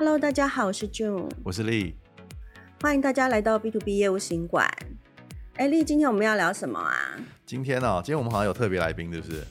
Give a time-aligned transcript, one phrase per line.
[0.00, 1.94] Hello，大家好，我是 June，我是丽，
[2.80, 4.66] 欢迎大家来到 B to B 业务行馆。
[5.56, 7.18] 哎，丽，今天我们要聊什么啊？
[7.44, 9.42] 今天哦，今天我们好像有特别来宾，是不是？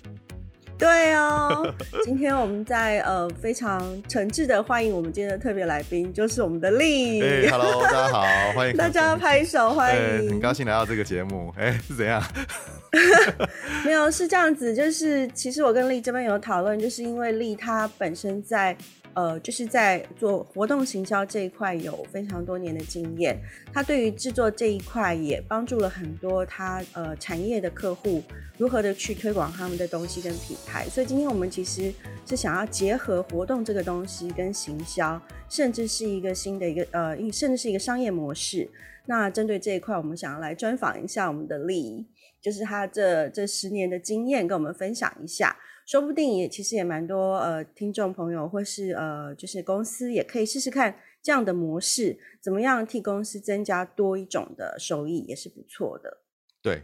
[0.76, 1.72] 对哦，
[2.04, 7.22] 今天我们在呃非常诚挚的欢迎我们今天的特别来宾，就是我们的丽。
[7.22, 8.26] Hey, Hello，大家好，
[8.56, 11.54] 欢迎大家拍手欢迎，很高兴来到这个节目。
[11.58, 12.20] 哎，是怎样？
[13.86, 18.76] 没有，是这样子，就是其实我跟丽这边有讨论，就是因为丽她本身在。
[19.20, 23.38] 呃，就是在做活动行销这一块有非常多年的经验，
[23.74, 28.24] 他对于制作这一块也帮助了很多他呃产业的客户
[28.58, 30.88] 如何的去推广他们的东西跟品牌。
[30.88, 31.92] 所以今天我们其实
[32.26, 38.70] 是想要结合活动这个东西跟行销，甚至是一个新的一个呃，甚至是一个商业模式。
[39.06, 42.08] 那针对这一块，我们想要来专访一下我们的丽，
[42.42, 45.58] 就是他这这十年的经验跟我们分享一下。
[45.90, 56.20] 说不定也其实也蛮多呃听众朋友或是呃就是公司也可以试试看这样的模式，怎么样替公司增加多一种的收益也是不错的。
[56.62, 56.84] 对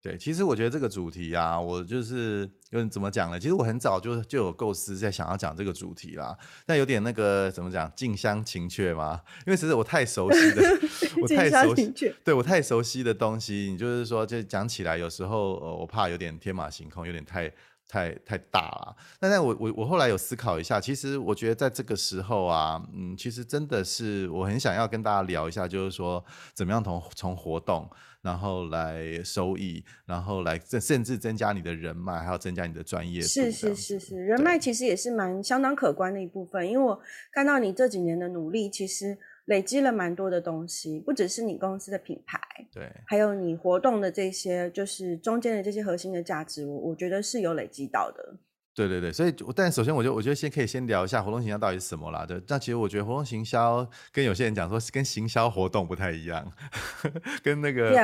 [0.00, 3.38] 对，其实我觉得这个主题啊，我就是有点怎么讲呢？
[3.38, 10.62] 其实我很早就就有构思在想要讲这个主题啦，但有点那个怎么讲近乡情怯嘛，因为其实我太熟悉的，
[11.20, 11.92] 我太熟悉，
[12.24, 17.52] 对我太熟悉的东西，你就是说就讲起来有时候呃我怕有点天马行空，有点太。
[17.88, 27.88] 太太大了，那那我我我后来有思考一下，其实我觉得在这个时候啊，嗯，其实真的是我很想要跟大家聊一下，就是说怎么样从从活动，
[28.22, 33.20] 然后来收益，然后来甚甚至增加你的人脉，还要增加你的专业。
[33.20, 39.16] 是是是是，人脉其实也是蛮相当可观的一部分，因为我看到你这几年的努力，其实。
[39.46, 42.38] 累积了蛮多的东西，不只是你公司的品牌，
[42.72, 48.36] 对，还有你活动的这些，就是中间的这些核心的价值，我我觉得是有累积到的。
[48.74, 52.26] 对对对，所以，但首先，我就我觉得先可以先聊一下活动行销到底是什么啦。
[52.26, 56.52] 对，那其实我觉得活动行销跟有些人讲说跟行销活动不太一样，
[57.42, 57.94] 跟那个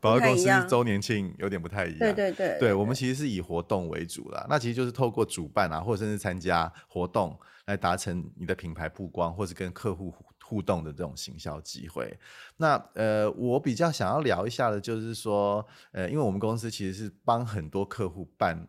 [0.00, 1.98] 保保公司周年庆有点不太一样。
[1.98, 4.46] 对对对，对我们其实是以活动为主啦。
[4.48, 10.14] 那其实就是透过主办啊，或者甚至参加活动来达成你的品牌曝光，或者跟客户。
[10.52, 12.14] 互动的这种行销机会，
[12.58, 18.68] 那呃，我比较想要聊一下的，就是说，呃，因为我们公司其实是帮很多客户办，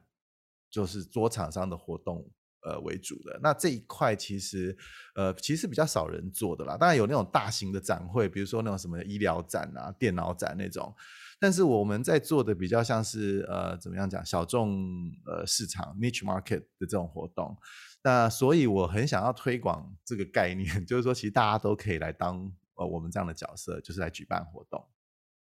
[0.72, 2.26] 就是桌厂商的活动，
[2.62, 3.38] 呃为主的。
[3.44, 4.78] 那这一块其实，
[5.16, 6.78] 呃，其实比较少人做的啦。
[6.78, 10.96] 当然有那种大型的展会，比如说那种什么医疗展啊、电脑展那种，
[11.44, 14.80] 但是我们在做的比较像是呃，怎么样讲，小众
[15.26, 17.54] 呃市场 （niche market） 的这种活动。
[18.02, 24.82] 那所以我很想要推广这个概念， 就是说其实大家都可以来当呃我们这样的角色，就是来举办活动。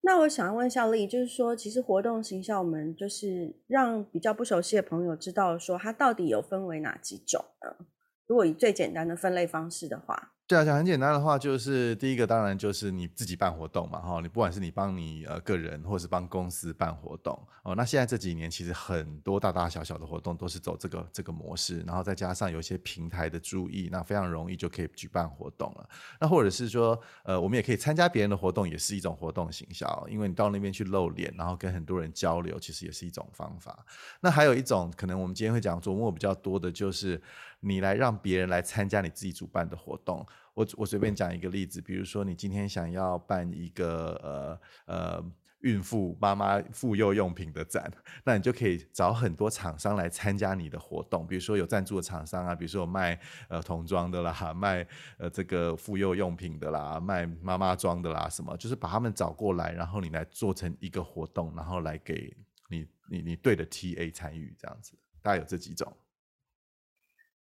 [0.00, 7.84] 那我想要问一下丽，就是说其实活动形象，我们就是让比较不熟悉的朋友知道说它到底有分为哪几种呢？
[8.26, 10.32] 如果以最简单的分类方式的话。
[10.50, 25.88] 对啊，讲很简单的话，就是第一个当然就是你自己办活动嘛，哈，你不管是你帮你呃个人，或是帮公司办活动，哦，那现在这几年其实很多大大小小的活动都是走这个这个模式，然后再加上有一些平台的注意，那非常容易就可以举办活动了。
[26.20, 33.86] 那或者是说，呃，我们也可以参加别人的活动，也是一种活动行销，因为你到那边去露脸，然后跟很多人交流，其实也是一种方法。
[34.20, 37.22] 那还有一种可能，我们今天会讲琢磨比较多的就是。
[37.62, 44.60] 你来让别人来参加你自己主办的活动，我我随便讲一个例子，比如说你今天想要办一个呃
[44.94, 45.24] 呃
[45.60, 47.90] 孕妇妈妈妇幼用品的展，
[48.24, 54.86] 那你就可以找很多厂商来参加你的活动，比如说有赞助的厂商啊，比如说有卖呃童装的啦，卖
[55.18, 62.34] 呃这个妇幼用品的啦，卖妈妈装的啦，什么就是把他们找过来，然后你来做成一个活动，然后来给
[62.70, 65.94] 你你你对的 TA 参与这样子，大概有这几种。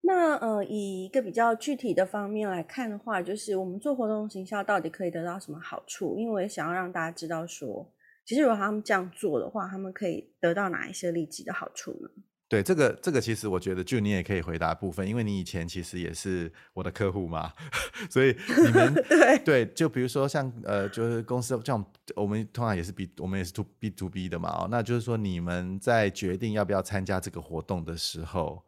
[0.06, 6.18] 那呃，以一个比较具体的方面来看的话，就是我们做活动行销到底可以得到什么好处？
[6.20, 7.90] 因为想要让大家知道说，
[8.26, 12.10] 其实如果他们这样做的话，他们可以得到哪一些立即的好处呢？
[12.50, 17.54] 对，这个这个其实我觉得，就你也可以回答部分，因为你以前其实也是我的客户嘛，
[18.12, 21.84] 所以你们 对对，就比如说像呃，就是公司这样，
[22.14, 28.62] 我们通常也是 B，我们也是 to B to B 的嘛，哦，那就是说你们在决定要不要参加这个活动的时候。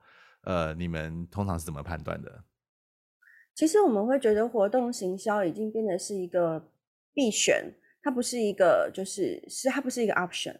[0.45, 2.43] 呃，你们通常是怎么判断的？
[3.55, 6.71] 其实我们会觉得活动行销已经变得是一个
[7.13, 10.55] 必选，它不是一个就是是它不是一个 option，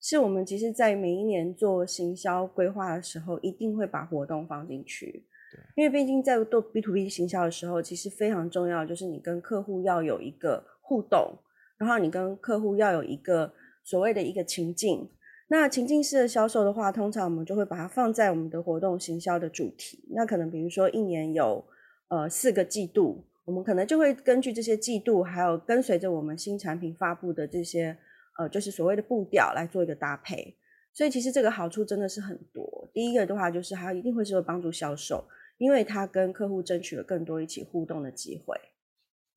[0.00, 5.26] 是我们其实，在每一年做行销规划的时候，一定会把活动放进去。
[5.52, 11.36] 对，因为毕竟在做 B to B 行销的时候，其实非常重要，就是你跟客户要有一个互动，
[11.76, 13.52] 然后你跟客户要有一个
[13.84, 15.10] 所谓的一个情境。
[15.50, 20.04] 那情境式的销售的话，通常我们就会把它放在我们的活动行销的主题。
[20.10, 21.64] 那可能比如说一年有
[22.08, 27.96] 呃四个季度，我们可能就会根据这些季度，还有跟随着我们新产品发布的这些
[28.38, 30.54] 呃就是所谓的步调来做一个搭配。
[30.92, 32.90] 所以其实这个好处真的是很多。
[32.92, 35.24] 第一个的话就是它一定会是会帮助销售，
[35.56, 38.54] 因为它跟客户争取了更多一起互动的机会。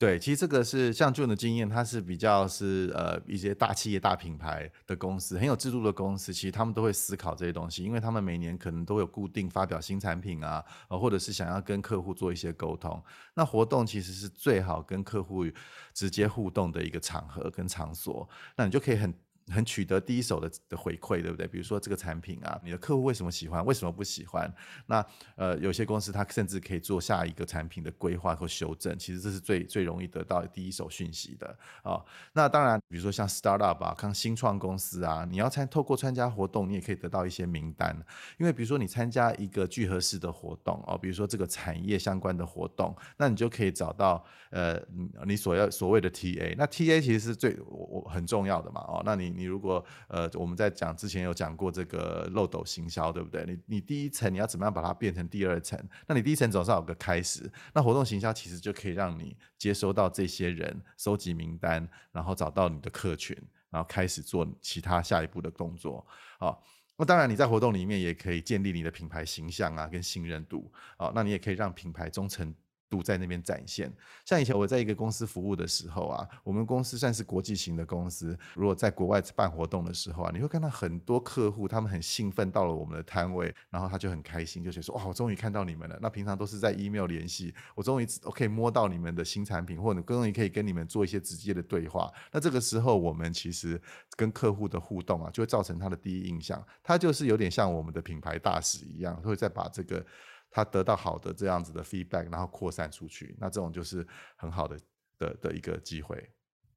[0.01, 12.99] 对，其实这个是像 June 的经验，它是比较是呃一些大企业、大品牌的公司，很有制度的公司，其实他们都会思考这些东西，因为他们每年可能都有固定发表新产品啊，呃，或者是想要跟客户做一些沟通。
[13.35, 15.45] 那活动其实是最好跟客户
[15.93, 19.13] 直接互动的一个场合跟场所，那你就可以很。
[19.47, 21.47] 很取得第一手的的回馈，对不对？
[21.47, 24.53] 比如说这个产品啊，你的客户为什么喜欢，为什么不喜欢？
[24.85, 25.05] 那
[25.35, 31.47] 呃，有些公司它甚至可以做下一个产品的规划或修正，其实这是最最容易得到第一手讯息的
[31.81, 32.05] 啊、哦。
[32.33, 37.99] 那当然，比如说像 startup 啊，看新创公司啊，你要参透过参加活动，你也可以得到一些名单。
[38.37, 44.79] 因为比如说你参加一个聚合式的活动哦，比如说这个产业相关的活动，那你就可以找到呃
[45.25, 46.55] 你所要所谓的 TA。
[46.57, 49.30] 那 TA 其实是最我我很重要的嘛哦，那你。
[49.35, 53.45] 你如果呃，我们在讲之前有讲过这个漏斗行销，对不对？
[53.45, 55.79] 你你第一层你要怎么样把它变成第二层？
[56.07, 57.51] 那你第一层总是有个开始。
[57.73, 63.35] 那活动行销其实就可以让你接收到这些人，收集名单，然后找到你的客群，
[63.69, 66.05] 然后开始做其他下一步的工作
[66.39, 66.55] 啊。
[66.97, 71.11] 那当然你在活动里面也可以建立你的品牌形象啊，跟信任度啊。
[71.15, 72.53] 那你也可以让品牌忠诚
[72.91, 73.91] 度在那边展现。
[74.25, 78.37] 像以前我在一个公司服务的时候啊，我们公司算是国际型的公司。
[78.53, 92.11] 如果在国外办活动的时候啊，你会看到很多客户，他们很兴奋到了我们的摊位，然后他就很开心，就觉得说：“哇，我终于看到你们了。”那平常都是在 email 联系，我终于我可以摸到你们的新产品，或者终于可以跟你们做一些直接的对话。
[92.31, 93.81] 那这个时候，我们其实
[94.17, 100.05] 跟客户的互动啊，就会造成他的第一印象，他就是有点像我们的品牌大使一样，会再把这个。
[100.51, 104.05] 他得到好的这样子的 feedback，然后扩散出去，那这种就是
[104.35, 104.77] 很好的
[105.17, 106.29] 的的一个机会。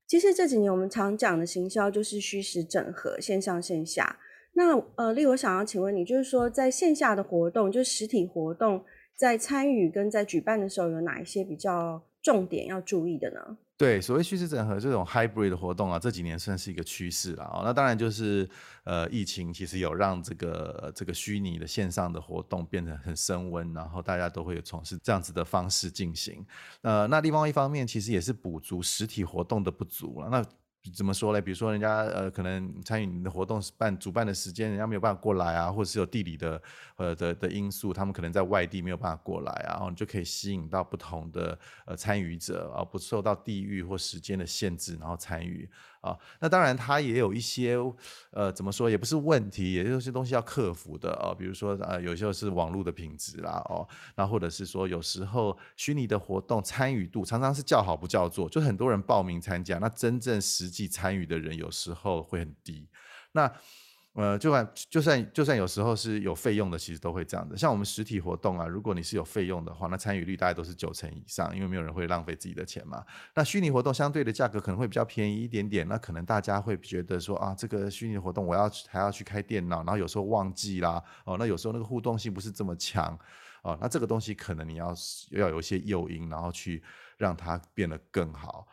[0.07, 4.19] 其实这几年我们常讲的行销就是虚实整合，线上线下。
[4.53, 8.85] 那呃，丽，我想要请问你，就是说在线下的活动，就是实体活动，
[9.17, 13.57] 在参与跟在举办的时候，有哪一些比较重点要注意的呢？
[13.77, 17.63] 对，所谓虚实整合这种 hybrid 的活动啊，这几年算是一个趋势了啊。
[17.65, 18.49] 那当然就是
[18.85, 26.45] 呃，疫情其实有让这个这个虚拟的线上的活动变得很升温，然后大家都会从事这样子的方式进行。
[26.83, 30.29] 呃，那另外一方面，其实也是补足实体活动的不足了。
[30.31, 30.43] 那
[30.93, 31.41] 怎么说呢？
[31.41, 36.63] 比如说，人家呃可能参与你的活动办主办的时间，人家没有办法过来啊，或者是有地理的
[36.97, 45.69] 呃的的因素，他们可能在外地没有办法过来啊，然后你就可以吸引到不同的呃参与者，啊不受到地域或时间的限制，然后参与。
[46.05, 47.79] 啊，那当然，它也有一些，
[48.31, 51.33] 呃，怎么说，也不是问题，也有些东西要克服的啊。
[51.33, 62.87] 比如说，呃，有些是网络的品质啦，哦，那或者是说，有时候虚拟的活动参与度常常是叫好不叫座，就很多人报名参加，那真正实际参与的人有时候会很低。
[63.33, 63.51] 那
[64.15, 67.57] 呃，就算就算就算有时候是有费用的，其实都会这样的。
[67.57, 73.05] 像我们实体活动啊，如果你是有费用的话，那参与率大概都是九成以上，因为没有人会浪费自己的钱嘛。
[73.35, 83.19] 那虚拟活动相对的价格可能会比较便宜一点点，那可能大家会觉得说啊，这个虚拟活动我要还要去开电脑，然后有时候忘记啦，哦，那有时候那个互动性不是这么强，
[83.65, 84.95] 哦，那这个东西可能你要
[85.31, 86.81] 要有一些诱因，然后去
[87.19, 88.69] 让它变得更好。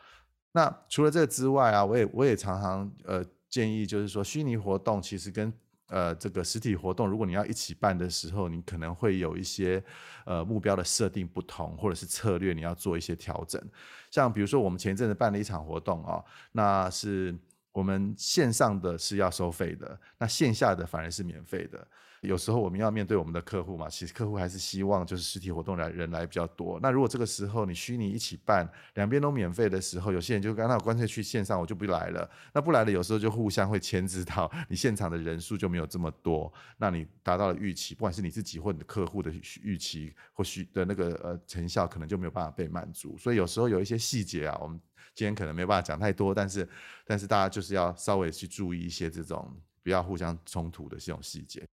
[0.51, 3.25] 那除了这个之外啊，我也我也常常呃。
[3.51, 5.53] 建议就是说，虚拟活动其实跟
[5.88, 9.84] 呃这个实体活动，如果你要一起办的时候，你可能会有一些
[10.25, 13.62] 呃目标的设定不同，或者是策略你要做一些调整。
[14.10, 17.38] 像比如说，我们前一阵子办了一场活动啊、哦，那是
[17.74, 21.86] 我们线上的是要收费的，那线下的反而是免费的。
[22.22, 26.80] 有时候我们要面对我们的客户嘛，其实客户还是希望就是实体活动来人来比较多。
[26.80, 32.30] 那如果这个时候你虚拟一起办，两边都免费的时候，有些人就刚好干脆去线上，我就不来了。
[32.54, 43.18] 那不来了，有时候就互相会牵制到你现场的人数就没有这么多，那你达到了预期，不管是你自己或你的客户的预期或许的那个呃成效，可能就没有办法被满足。
[43.18, 44.80] 所以有时候有一些细节啊，我们
[45.16, 46.70] 今天可能没有办法讲太多，但是
[47.04, 49.51] 但是大家就是要稍微去注意一些这种
[49.82, 51.68] 不要互相冲突的这种细节。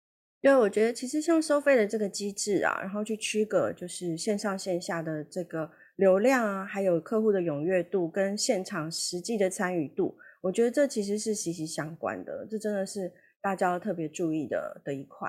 [0.45, 13.11] 对，我觉得其实像收费的这个机制啊，然后去区隔就是线上线下的这个流量啊，还有客户的踊跃度跟现场实际的参与度，我觉得这其实是息息相关的，这真的是
[13.41, 15.27] 大家要特别注意的的一块。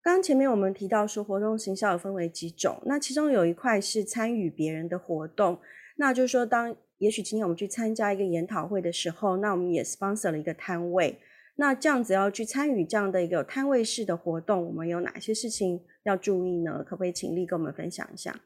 [0.00, 5.58] 刚刚前面我们提到说，活动行销有分为几种，那其中有一块是参与别人的活动，
[5.96, 11.18] 那就是说，当也许今天我们去参加一个研讨会的时候，那我们也 sponsor 了一个摊位。
[11.56, 16.82] 那这样子要去参与这样的一个摊位式的活动，我们有哪些事情要注意呢？
[16.84, 18.40] 可不可以请丽跟我们分享一下？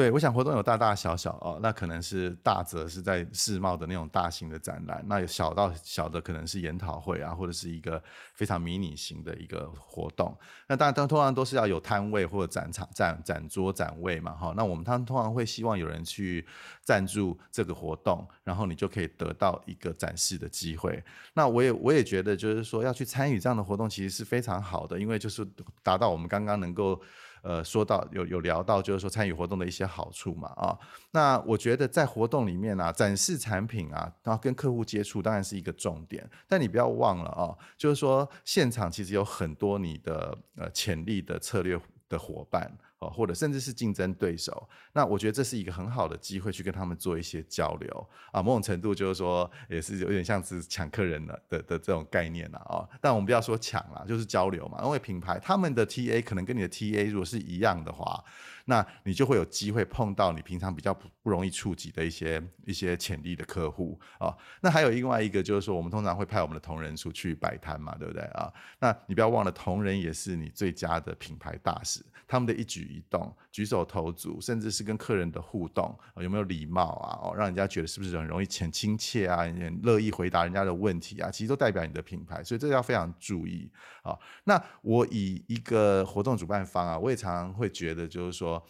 [0.00, 8.02] 对，我想活动有大大小小哦，那可能是大则是在世贸的那种大型的展览，那有小到小的可能是研讨会啊，或者是一个
[8.32, 10.34] 非常迷你型的一个活动。
[10.66, 14.54] 那当然，通常都是要有摊位或者展场、展展桌、展位嘛，哈。
[14.56, 16.46] 那我们他们通常会希望有人去
[16.80, 21.04] 赞助这个活动，然后你就可以得到一个展示的机会。
[21.34, 25.46] 那我也我也觉得，就是说要去参与这样的活动，其实是非常好的，因为就是
[25.82, 26.98] 达到我们刚刚能够。
[27.42, 30.78] 呃，说到有有聊到，就是说参与活动的一些好处嘛，啊，
[31.10, 42.70] 那我觉得在活动里面啊，展示产品啊，然后跟客户接触当然是一个重点，但你不要忘了啊，就是说现场其实有很多你的呃潜力的策略的伙伴。
[43.00, 52.86] 哦，或者甚至是竞争对手，那我觉得这是一个很好的机会去跟他们做一些交流啊，某种程度就是说也是有点像是抢客人的的的这种概念了啊。
[53.00, 58.22] 但我们不要说抢啦，就是交流嘛，因为品牌他们的 TA 可能跟你的 TA 如果是一样的话。
[58.66, 64.32] 那你就会有机会碰到你平常比较不不容易触及的一些一些潜力的客户啊。
[64.60, 68.52] 那还有另外一个就是说，我们通常会派我们的同仁出去摆摊嘛，对不对啊？
[68.78, 77.18] 那你不要忘了，同仁也是你最佳的品牌大使，他们的一举一动、举手投足，甚至是跟客人的互动，有没有礼貌啊？
[77.22, 79.38] 哦，让人家觉得是不是很容易很亲切啊？
[79.38, 81.30] 很乐意回答人家的问题啊？
[81.30, 83.70] 其实都代表你的品牌，所以这个要非常注意
[84.02, 84.18] 啊。
[84.44, 88.62] 那我以一个活动主办方啊，我也常常会觉得就是说。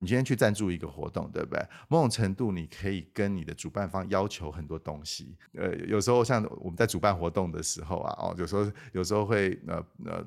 [0.00, 1.60] 你今天去赞助一个活动，对不对？
[1.88, 5.36] 某种程度，你可以跟你的主办方要求很多东西。
[5.54, 10.24] 呃，有时候像我们在主办活动的时候啊，哦，有时候有时候会呃呃。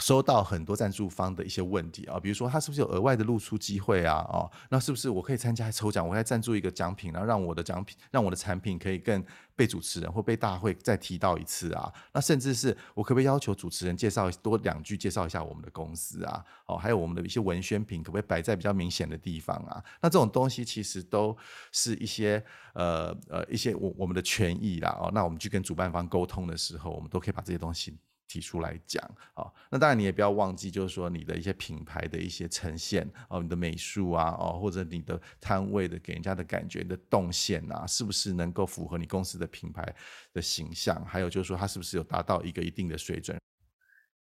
[0.00, 4.26] 收到很多赞助方的一些问题啊，比如说他是不是有额外的露出机会啊？
[4.30, 11.92] 哦，那是不是我可以参加抽奖，我可以赞助一个奖品，然后让我的奖品，让我的产品可以更被主持人或被大会再提到一次啊？
[12.12, 16.44] 那甚至是我可不可以要求主持人介绍多两句，介绍一下我们的公司啊？
[16.66, 19.84] 哦，还有我们的一些文宣品，可不可以摆在比较明显的地方啊？
[20.00, 21.36] 那这种东西其实都
[21.72, 22.42] 是一些
[22.72, 24.96] 呃呃一些我我们的权益啦。
[25.00, 27.98] 哦，那我们去跟主办方沟通的时候，我们都可以把这些东西。
[28.30, 29.02] 提出来讲，
[29.34, 39.92] 好，那当然你也不要忘记，就是说你的一些品牌的一些呈现哦，你的美术啊，哦，或者你的摊位的给人家的感觉你的动线啊，是不是能够符合你公司的品牌
[40.32, 41.04] 的形象？
[41.04, 43.36] 还有就是说，它是不是有达到一个一定的水准？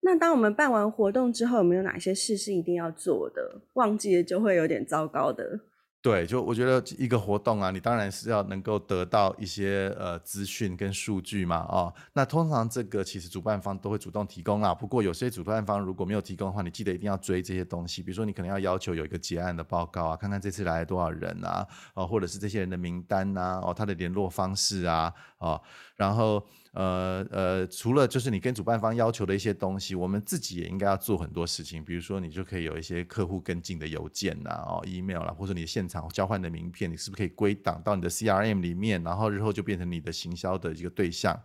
[0.02, 3.62] 那当我们办完活动之后，有没有哪些事是一定要做的？
[3.76, 5.62] 忘记了就会有点糟糕的。
[6.04, 14.76] 对，就我觉得一个活动啊，你当然是要能够得到一些呃资讯跟数据嘛，哦，那通常这个其实主办方都会主动提供啦。
[14.76, 18.04] 不过有些主办方如果没有提供的话，你记得一定要追这些东西。
[18.04, 25.62] 比如说你可能要要求有一个结案的报告啊，看看这次来了多少人啊，哦，或者是这些人的名单啊，哦，他的联络方式啊，哦，
[25.96, 26.42] 然后。
[26.76, 31.86] 呃呃，除了就是你跟主办方要求的一些东西，我们自己也应该要做很多事情。
[31.86, 41.40] 比如说，你就可以有一些客户跟进的邮件呐，哦，email 啦，或者你现场交换的名片，你是不是可以归档到你的 CRM 里面，然后日后就变成你的行销的一个对象？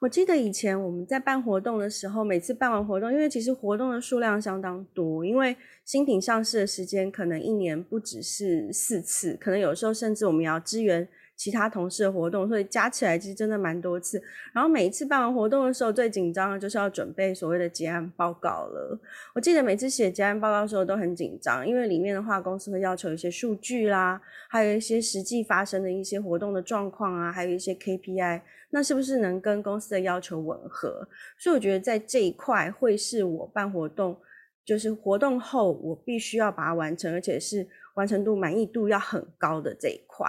[0.00, 11.06] 我记得以前我们在办活动的时候，每次办完活动，因为其实活动的数量相当多，因为新品上市的时间可能一年不只是四次，可能有时候甚至我们要支援。
[11.40, 14.22] 其他同事的活动，所以加起来其实真的蛮多次。
[14.52, 19.00] 然后每一次办完活动的时候，最紧张的就是要准备所谓的结案报告了。
[19.34, 24.20] 我记得每次写结案报告的时候都很紧张，因为里面的话，公司会要求一些数据啦，
[24.50, 31.08] 还有一些实际发生的一些活动的状况啊，还有一些 KPI，那是不是能跟公司的要求吻合？
[31.38, 34.20] 所以我觉得在这一块会是我办活动，
[34.62, 40.28] 就是活动后我必须要把它完成，而且是完成度满意度要很高的这一块。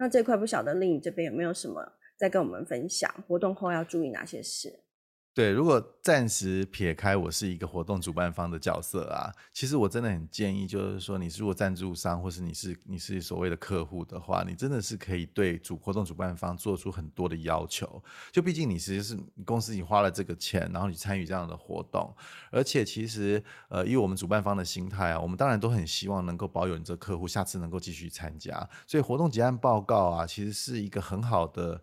[0.00, 3.06] 那这块不晓得丽颖这边有没有什么在跟我们分享？
[3.28, 4.80] 活动后要注意哪些事？
[5.40, 18.02] 对，如果暂时撇开我是一个活动主办方的角色啊，其实我真的很建议，就是说你如果赞助商或是你是你是所谓的客户的话，你真的是可以对主活动主办方做出很多的要求。
[18.30, 22.14] 就毕竟你其实是公司已经花了这个钱，然后你参与这样的活动，
[22.50, 28.68] 而且其实呃，以我们主办方的心态啊，我们当然都很希望能够保有你这客户下次能够继续参加。
[28.86, 31.80] 所以活动结案报告啊，其实是一个很好的。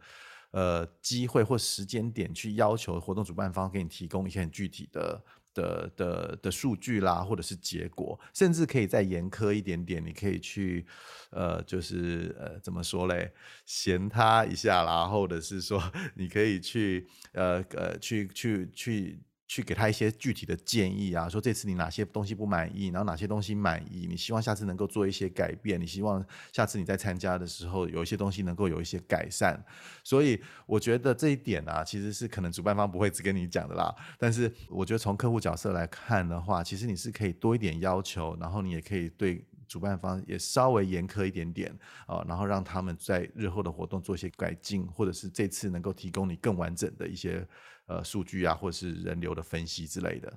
[0.57, 5.23] 呃，机会或时间点去要求活动主办方给你提供一些很具体的
[5.53, 10.83] 的的的数据啦，或者是结果，甚至可以再严苛一点点，你可以去
[11.29, 13.31] 呃，就是呃，怎么说嘞，
[13.67, 15.79] 嫌他一下啦，或者是说
[16.15, 19.19] 你可以去呃呃，去去去。
[19.47, 29.57] 去给他一些具体的建议啊，说这次你哪些东西不满意，然后哪些东西满意，你希望下次能够做一些改变，你希望下次你在参加的时候有一些东西能够有一些改善。
[30.03, 33.95] 所以我觉得这一点啊，其实是可能主办方不会只跟你讲的啦。
[34.19, 41.71] 但是我觉得从客户角色来看的话，其实你是可以多一点要求，然后你也可以对主办方也稍微严苛一点点
[42.05, 47.45] 啊、哦，然后让他们在日后的活动做一些改进，或者是这次能够提供你更完整的一些
[47.87, 50.33] 呃数据啊，或者是人流的分析之类的。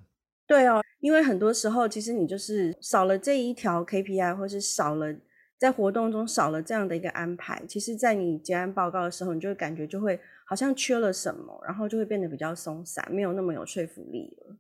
[0.47, 5.15] 对哦，因为很多时候其实你就是少了这一条 KPI，或是少了
[5.57, 14.57] 在活动中少了这样的一个安排，其实，在你结案报告的时候，你就会感觉就会好像缺了什么，然后就会变得比较松散，没有那么有说服力了。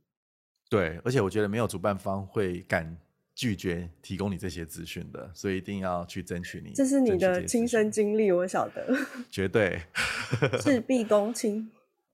[0.68, 2.96] 对，而且我觉得没有主办方会敢
[3.40, 6.74] 拒绝提供你这些资讯的，所以一定要去争取你。
[6.74, 8.94] 这是你的亲身经历，我晓得。
[9.30, 9.80] 绝对。
[10.60, 11.70] 事必躬亲。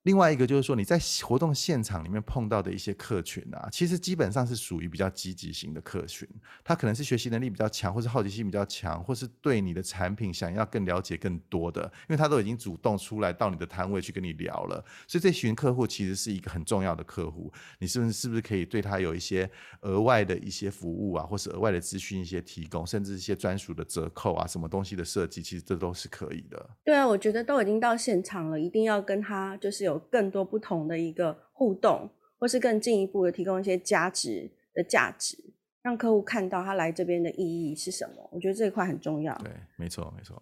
[0.06, 6.28] 另外一个就是说，你在活动现场里面碰到的一些客群啊，其实基本上是属于比较积极型的客群，
[6.62, 14.76] 他可能是学习能力比较强，或是好奇心比较强，或是对你的产品想要更了解更多的，因为他都已经主动出来到你的摊位去跟你聊了，
[15.08, 17.52] 所以这群客户其实是一个很重要的客户。
[17.80, 26.70] 你是不是是不是可以对他有一些额外的一些服务啊，或是额外的资讯一些提供，甚至一些专属的折扣啊，什么东西的设计，其实这都是可以的。
[26.84, 29.95] 对啊，我觉得都已经到现场了，一定要跟他就是有。
[29.98, 35.36] 更多不同的一个互动，或是更进一步的提供一些价值的价值，
[35.82, 38.28] 让客户看到他来这边的意义是什么。
[38.32, 39.36] 我觉得这一块很重要。
[39.38, 40.40] 对，没错，没错。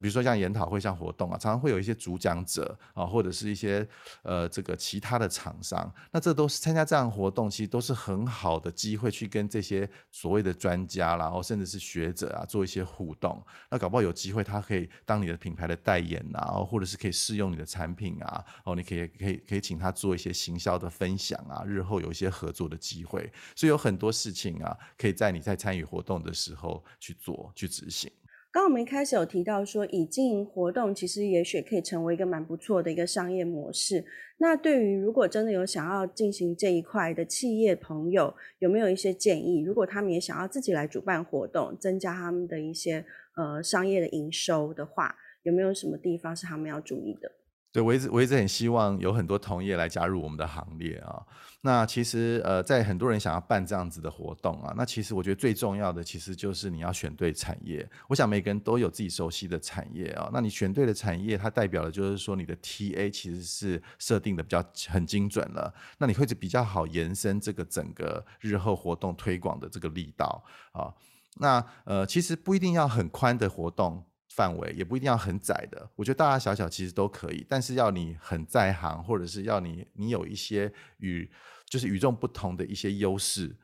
[0.00, 3.86] 比如说像研讨会、像活动啊，常常会有一些主讲者啊，或者是一些
[4.22, 13.44] 呃这个其他的厂商，那这都是参加这样活动，其实都是很好的机会去跟这些所谓的专家，然后甚至是学者啊做一些互动。
[13.70, 23.30] 那搞不好有机会，他可以当你的品牌的代言啊，或者是可以试用你的产品啊，哦，你可以可以可以请他做一些行销的分享啊，日后有一些合作的机会。
[23.56, 28.10] 所以有很多事情啊，可以在你在参与活动的时候去做去执行。
[28.50, 34.06] 刚刚我们一开始有提到说，以经营活动其实也许可以成为一个蛮不错的一个商业模式。
[34.38, 39.62] 那对于如果真的有想要进行这一块的企业朋友，有没有一些建议？
[39.62, 43.04] 如果他们也想要自己来主办活动，增加他们的一些
[43.36, 47.30] 呃商业的营收的话，有没有什么地方是他们要注意的？
[47.70, 51.22] 对，我一直我一直很希望有很多同业来加入我们的行列啊。
[51.60, 57.86] 那其实呃，在很多人想要办这样子的活动啊，那其实我觉得最重要的其实就是你要选对产业。
[58.08, 65.72] 我想每个人都有自己熟悉的产业啊，那你选对的产业，它代表的就是说你的 TA 其实是设定的比较很精准了。
[65.98, 70.94] 那你会比较好延伸这个整个日后活动推广的这个力道啊。
[71.36, 74.04] 那呃，其实不一定要很宽的活动。
[74.38, 81.28] 范围也不一定要很窄的，我觉得大大小小其实都可以，但是要你很在行，或者是要你你有一些与
[81.68, 83.56] 就是与众不同的一些优势。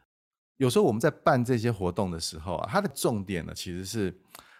[0.56, 4.12] 有时候我们在办这些活动的时候啊，它的重点呢其实是，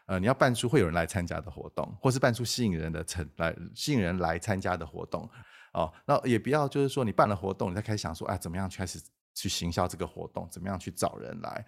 [0.06, 5.28] 呃，你要办出会有人来参加的活动，或是办出吸引人的成来吸引人来参加的活动
[5.72, 5.92] 哦。
[6.06, 9.00] 那也不要就是说你办了活动，你再开始想说，哎，怎么样开始
[9.34, 11.66] 去行销这个活动，怎么样去找人来。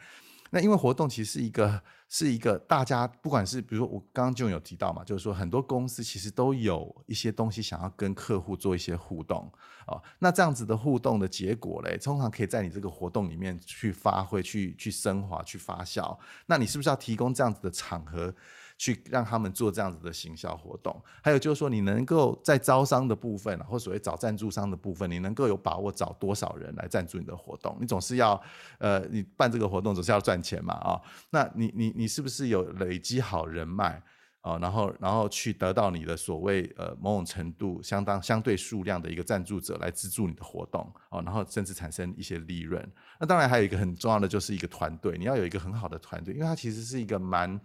[0.51, 9.51] 那因为活动其实是一个是一个大家不管是比如说我刚刚就有提到嘛，就是说很多公司其实都有一些东西想要跟客户做一些互动
[9.87, 10.01] 啊。
[10.19, 16.17] 那这样子的互动的结果嘞，通常可以在你这个活动里面去发挥、去去升华、去发酵。
[16.47, 18.35] 那你是不是要提供这样子的场合？
[18.79, 27.75] 去让他们做这样子的行销活动，还有就是说，你能够在招商的部分，或所谓找赞助商的部分，你能够有把握找多少人来赞助你的活动？
[27.81, 28.39] 你总是要，
[28.79, 34.03] 呃，你办这个活动总是要赚钱嘛，啊、那你你你是不是有累积好人脉
[34.43, 42.87] 啊、然后然后去得到你的所谓呃某种程度相当相对数量的一个赞助者来资助你的活动哦，然后甚至产生一些利润。
[43.19, 47.59] 那当然还有一个很重要的就是一个团队，你要有一个很好的团队，因为它其实是一个蛮。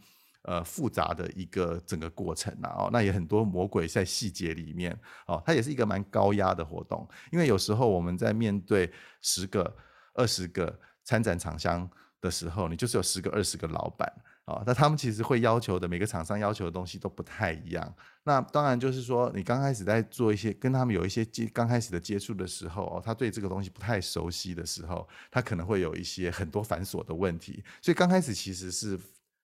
[0.43, 4.91] 呃，复杂的一个整个过程啊，哦，那也很多魔鬼在细节里面，
[5.27, 9.77] 哦，它也是一个蛮高压的活动，因为有时候我们在面对十个、
[10.15, 11.87] 二十个参展厂商
[12.19, 14.11] 的时候，你就是有十个、二十个老板，
[14.45, 17.95] 哦，那他们其实会要求的每个厂商要求的东西都不太一样。
[18.23, 28.99] 那当然就是说，你刚开始在做一些跟他们有一些接刚开始的接触的时候，哦，他对这个东西不太熟悉的时候，他可能会有一些很多繁琐的问题，所以刚开始其实是。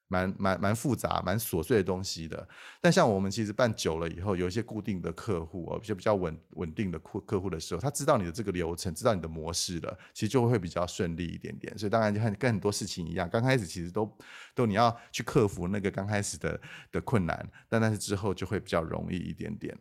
[0.07, 2.47] 蛮蛮蛮复杂、蛮琐碎的东西的，
[2.81, 11.77] 但像我们其实办久了以后，有一些固定的客户哦，一些比较稳稳定的客客户的时候，他知道你的这个流程，知道你的模式了，其实就会比较顺利一点点。
[11.77, 14.17] 所以当然就跟跟很多事情一样，刚开始其实都
[14.55, 16.59] 都你要去克服那个刚开始的
[16.91, 19.77] 的困难，但但是之后就会比较容易一点点。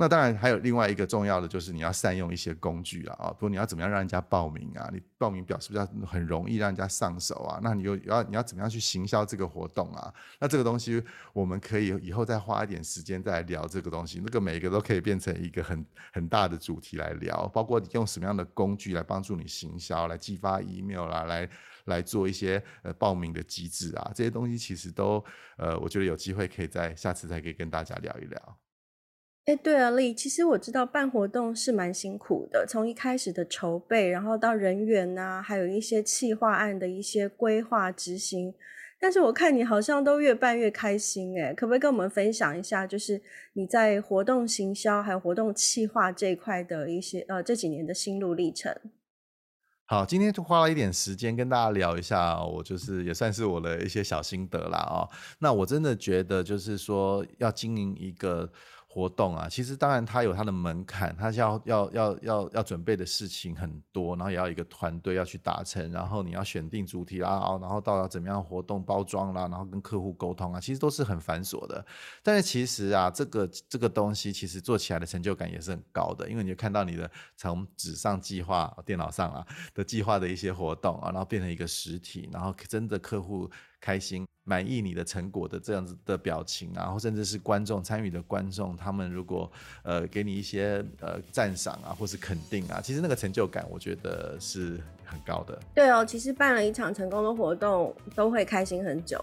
[0.00, 4.88] 那当然还有另外一个重要的，就是你要善用一些工具啊，啊，比如你要怎么样让人家报名啊？
[4.92, 7.58] 你报名表是不是要很容易让人家上手啊？
[7.60, 10.14] 那你又要你要怎么样去行销这个活动啊？
[10.38, 21.50] 那这个东西我们可以以后再花一点时间再来聊这个东西，那个每一个都可以变成一个很很大的主题来聊，包括你用什么样的工具来帮助你行销，来寄发 email 啦，来。
[21.88, 25.24] 来做一些呃报名的机制啊，这些东西其实都
[25.56, 28.58] 呃，我觉得有机会可以在下次再可以跟大家聊一聊。
[29.48, 38.52] 哎，对啊，丽，其实我知道办活动是蛮辛苦的，从一开始的筹备，然后到人员呐、啊，还有一些企划案的一些规划执行。
[39.00, 43.22] 但是我看你好像都越办越开心，哎，可不可以跟我们分享一下，就是
[43.54, 48.78] 你在活动行销还有活动企划这一块的一些呃这几年的心路历程？
[49.86, 55.08] 好，今天就花了一点时间跟大家聊一下，我就是也算是我的一些小心得啦哦。
[55.38, 58.52] 那我真的觉得就是说要经营一个。
[58.98, 71.86] 活动啊，其实当然它有它的门槛，它要要要要要准备的事情很多，然后也要一个团队要去达成，然后你要选定主题啦，然后到了怎么样活动包装啦，然后跟客户沟通啊，其实都是很繁琐的。
[72.24, 83.48] 但是其实啊，这个这个东西其实做起来的成就感也是很高的，因为你就看到你的从纸上计划、电脑上啊的计划的一些活动啊，然后变成一个实体，然后真的客户。
[83.80, 89.50] 开心、满意你的成果的这样子的表情啊，或甚至是观众参与的观众，他们如果
[89.82, 95.58] 呃给你一些呃赞赏啊，或是肯定啊，其实那个成就感，我觉得是很高的。
[95.74, 99.22] 对哦，其实办了一场成功的活动，都会开心很久。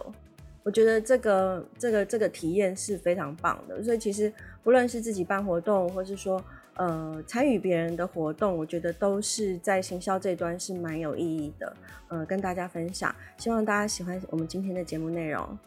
[0.63, 3.83] 我觉得这个这个这个体验是非常棒的。
[3.83, 6.43] 所以其实不论是自己办活动，或是说。
[6.75, 11.75] 呃，参与别人的活动，我觉得都是在行销这端是蛮有意义的。
[12.07, 15.57] 呃，跟大家分享，希望大家喜欢我们今天的节目内容。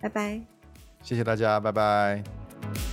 [0.00, 0.40] 拜拜，
[1.02, 2.91] 谢谢大家，拜拜。